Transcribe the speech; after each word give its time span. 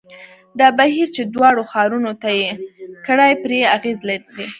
دا 0.59 0.67
بهیر 0.77 1.07
چې 1.15 1.21
دواړو 1.33 1.61
ښارونو 1.71 2.11
طی 2.23 2.39
کړې 3.05 3.31
پرې 3.43 3.59
اغېز 3.75 3.99
لري. 4.09 4.31